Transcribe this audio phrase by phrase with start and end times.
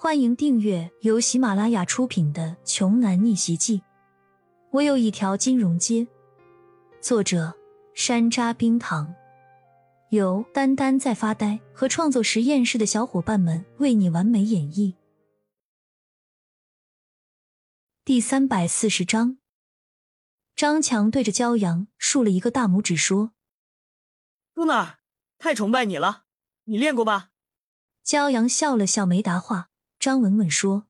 [0.00, 3.80] 欢迎订阅由喜马拉雅出品的《穷男逆袭记》。
[4.70, 6.06] 我有一条金融街。
[7.00, 7.52] 作者：
[7.94, 9.12] 山楂冰糖，
[10.10, 14.94] 由丹丹在发呆和创作实验室的小伙伴们为你完美演绎。
[18.04, 19.38] 第三百四十章，
[20.54, 23.32] 张强对着骄阳竖了一个大拇指，说
[24.54, 24.98] ：“露娜儿，
[25.38, 26.22] 太崇拜你了，
[26.66, 27.30] 你练过吧？”
[28.06, 29.67] 骄阳笑了笑，没答话。
[29.98, 30.86] 张文文说：“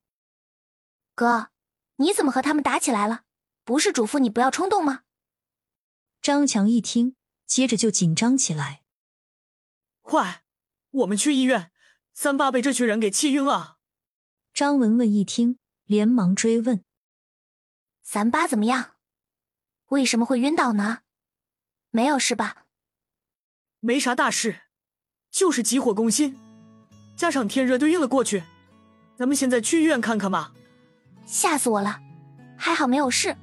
[1.15, 1.49] 哥，
[1.95, 3.23] 你怎么和他们打起来了？
[3.63, 5.03] 不是嘱咐你不要冲动吗？”
[6.21, 7.15] 张强一听，
[7.45, 8.83] 接着就紧张起来。
[10.01, 10.43] 快，
[10.91, 11.71] 我们去医院！
[12.13, 13.79] 三八被这群人给气晕了。
[14.53, 16.83] 张文文一听，连忙追问
[18.03, 18.97] ：“三八怎么样？
[19.87, 20.99] 为什么会晕倒呢？
[21.89, 22.65] 没有事吧
[23.79, 24.63] ？”“没啥大事，
[25.31, 26.37] 就是急火攻心，
[27.15, 28.43] 加上天热，就晕了过去。”
[29.19, 30.53] 咱们现在去医院看看吧。
[31.25, 31.99] 吓死我了，
[32.55, 33.35] 还好没有事。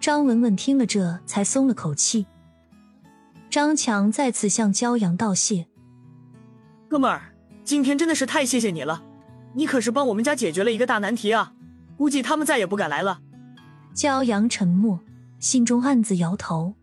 [0.00, 2.26] 张文文听了这才松了口气。
[3.48, 5.68] 张强再次向骄阳道谢
[6.90, 9.00] ：“哥们儿，今天真的是太谢谢你了，
[9.54, 11.52] 你可是帮我们家解决了一个大难题啊！
[11.96, 13.20] 估计他们再也不敢来了。”
[13.94, 14.98] 骄阳沉默，
[15.38, 16.74] 心中暗自摇头。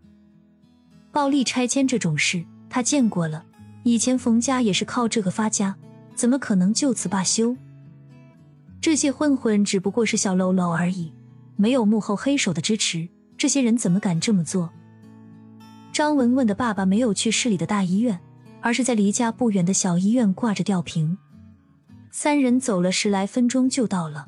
[1.11, 3.45] 暴力拆迁这种事他见过了，
[3.83, 5.75] 以前冯家也是靠这个发家，
[6.15, 7.53] 怎么可能就此罢休？
[8.85, 11.11] 这些混混只不过是小喽啰而已，
[11.55, 14.69] 没有幕后黑手的支持，这些人怎么敢这么做？
[15.91, 18.19] 张文文的爸爸没有去市里的大医院，
[18.61, 21.17] 而是在离家不远的小医院挂着吊瓶。
[22.11, 24.27] 三人走了十来分钟就到了。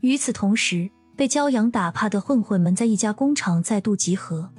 [0.00, 4.50] 与此同时，被骄阳打怕的混混们在一家工厂再度集合。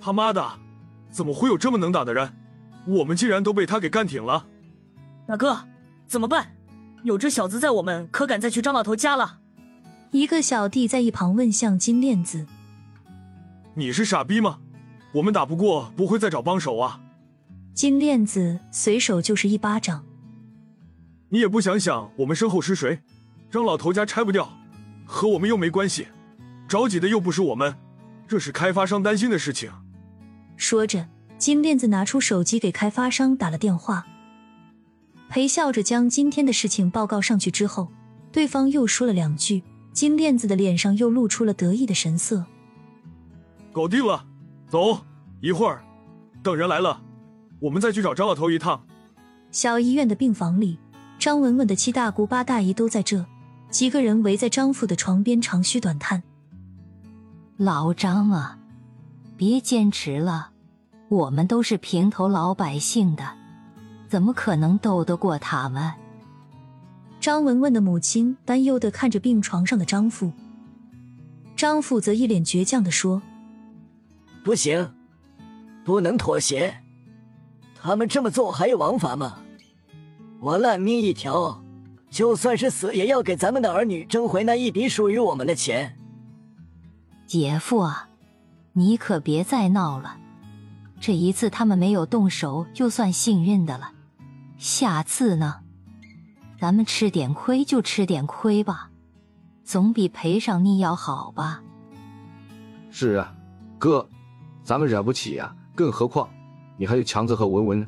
[0.00, 0.52] 他妈的，
[1.10, 2.32] 怎么会有这么能打的人？
[2.86, 4.46] 我们竟然都被他给干挺了！
[5.26, 5.58] 大哥，
[6.06, 6.52] 怎么办？
[7.02, 9.38] 有这小子在，我们可敢再去张老头家了？
[10.10, 12.46] 一个小弟在一旁问向金链子
[13.74, 14.58] ：“你是傻逼吗？
[15.12, 17.00] 我们打不过，不会再找帮手啊？”
[17.74, 20.04] 金链子随手就是一巴掌
[21.28, 23.00] ：“你也不想想，我们身后是谁？
[23.50, 24.50] 张老头家拆不掉，
[25.04, 26.08] 和我们又没关系，
[26.66, 27.76] 着急的又不是我们，
[28.26, 29.70] 这是开发商担心的事情。”
[30.56, 31.06] 说着，
[31.36, 34.06] 金链子拿出手机给开发商打了电话。
[35.28, 37.88] 陪笑着将今天的事情报告上去之后，
[38.32, 42.44] 对方又说了两句，金链子的脸上又露出了得意的神色。
[43.72, 44.24] 搞定了，
[44.68, 45.00] 走，
[45.40, 45.84] 一会儿
[46.42, 47.02] 等人来了，
[47.60, 48.86] 我们再去找张老头一趟。
[49.50, 50.78] 小医院的病房里，
[51.18, 53.26] 张文文的七大姑八大姨都在这，
[53.70, 56.22] 几个人围在张父的床边长吁短叹
[57.58, 58.58] ：“老张啊，
[59.36, 60.50] 别坚持了，
[61.08, 63.36] 我们都是平头老百姓的。”
[64.08, 65.92] 怎么可能斗得过他们？
[67.20, 70.32] 张文文的母亲担忧的看着病床上的张父，
[71.56, 73.20] 张父则一脸倔强的说
[74.44, 74.92] ：“不行，
[75.84, 76.82] 不能妥协。
[77.74, 79.38] 他们这么做还有王法吗？
[80.40, 81.62] 我烂命一条，
[82.10, 85.96] 就算是死也要给咱们的儿女争回那一笔属于我们的钱。”
[87.26, 88.08] 姐夫啊，
[88.74, 90.18] 你可别再闹了。
[91.00, 93.90] 这一次他们没有动手，就算幸运的了。
[94.58, 95.60] 下次呢，
[96.58, 98.90] 咱们吃点亏就吃点亏吧，
[99.64, 101.62] 总比赔上你要好吧？
[102.90, 103.34] 是啊，
[103.78, 104.08] 哥，
[104.62, 105.54] 咱们惹不起啊。
[105.74, 106.28] 更何况
[106.78, 107.86] 你还有强子和文文，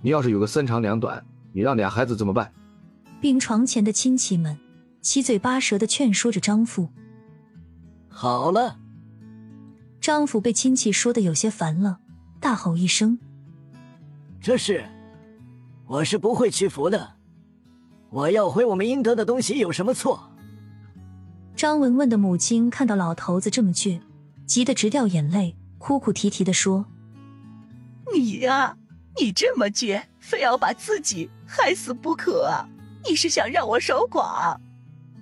[0.00, 2.52] 你要是有个三长两短，你让俩孩子怎么办？
[3.20, 4.56] 病床前的亲戚们
[5.00, 6.88] 七嘴八舌的劝说着张父。
[8.08, 8.78] 好了，
[10.00, 11.98] 张父被亲戚说的有些烦了，
[12.38, 13.18] 大吼一声
[14.40, 14.84] ：“这是！”
[15.90, 17.14] 我是不会屈服的，
[18.10, 20.30] 我要回我们应得的东西，有什么错？
[21.56, 24.00] 张文文的母亲看到老头子这么倔，
[24.46, 26.86] 急得直掉眼泪，哭哭啼啼的说
[28.14, 28.76] ：“你呀，
[29.20, 32.68] 你这么倔，非要把自己害死不可啊！
[33.04, 34.56] 你是想让我守寡？”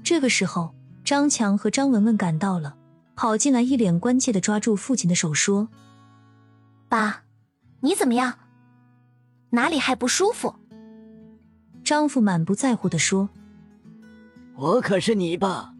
[0.05, 2.77] 这个时候，张强和张文文赶到了，
[3.17, 5.71] 跑进来，一脸关切的抓住父亲的手说
[6.91, 7.23] ：“爸，
[7.81, 8.41] 你怎么样？”
[9.51, 10.55] 哪里还不舒服？
[11.83, 13.31] 张父满不在乎的说
[14.55, 15.73] ：“我可是你爸，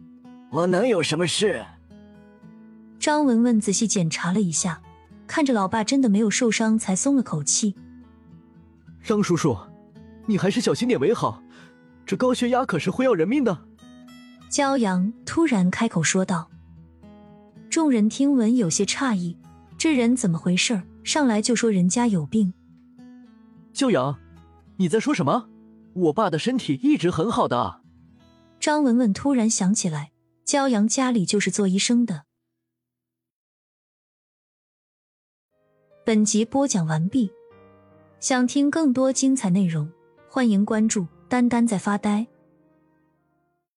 [0.51, 1.63] 我能有什么事？”
[2.99, 4.81] 张文文仔细检查了一下，
[5.27, 7.75] 看着老爸真的没有受伤，才松了口气。
[9.03, 9.55] 张叔叔，
[10.25, 11.41] 你还是小心点为好，
[12.05, 13.65] 这高血压可是会要人命的。
[14.49, 16.49] 骄阳突然开口说道。
[17.69, 19.37] 众人听闻有些诧异，
[19.77, 20.81] 这人怎么回事？
[21.03, 22.51] 上来就说人家有病。
[23.79, 24.19] 骄阳，
[24.75, 25.49] 你在说什么？
[25.93, 27.79] 我爸的身体一直很好的。
[28.59, 30.11] 张文文突然想起来，
[30.45, 32.25] 骄阳家里就是做医生的。
[36.03, 37.31] 本集播讲完毕，
[38.19, 39.89] 想听更多精彩内容，
[40.29, 42.27] 欢迎关注“丹丹在发呆”。